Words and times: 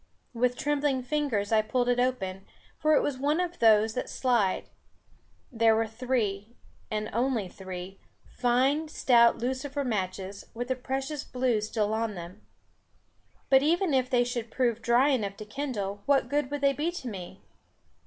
With 0.33 0.57
trembling 0.57 1.03
fingers 1.03 1.51
I 1.51 1.61
pulled 1.61 1.87
it 1.87 1.99
open, 1.99 2.43
for 2.79 2.95
it 2.95 3.03
was 3.03 3.19
one 3.19 3.39
of 3.39 3.59
those 3.59 3.93
that 3.93 4.09
slide. 4.09 4.67
There 5.51 5.75
were 5.75 5.85
three, 5.85 6.55
and 6.89 7.07
only 7.13 7.47
three, 7.47 7.99
fine 8.25 8.87
stout 8.87 9.37
lucifer 9.37 9.83
matches, 9.83 10.47
with 10.55 10.69
the 10.69 10.75
precious 10.75 11.23
blue 11.23 11.61
still 11.61 11.93
on 11.93 12.15
them. 12.15 12.41
But 13.47 13.61
even 13.61 13.93
if 13.93 14.09
they 14.09 14.23
should 14.23 14.49
prove 14.49 14.81
dry 14.81 15.09
enough 15.09 15.37
to 15.37 15.45
kindle, 15.45 16.01
what 16.07 16.29
good 16.29 16.49
would 16.49 16.61
they 16.61 16.73
be 16.73 16.89
to 16.93 17.07
me? 17.07 17.43